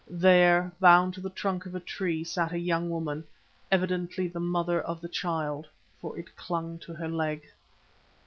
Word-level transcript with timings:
There, 0.09 0.71
bound 0.79 1.13
to 1.13 1.21
the 1.21 1.29
trunk 1.29 1.67
of 1.67 1.75
a 1.75 1.79
tree, 1.79 2.23
sat 2.23 2.51
a 2.53 2.57
young 2.57 2.89
woman, 2.89 3.23
evidently 3.71 4.27
the 4.27 4.39
mother 4.39 4.81
of 4.81 4.99
the 4.99 5.07
child, 5.07 5.67
for 5.99 6.17
it 6.17 6.35
clung 6.35 6.79
to 6.79 6.93
her 6.95 7.07
leg. 7.07 7.43